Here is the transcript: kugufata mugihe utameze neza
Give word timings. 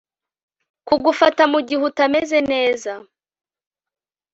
kugufata 0.87 1.41
mugihe 1.51 1.81
utameze 1.89 2.39
neza 2.51 2.91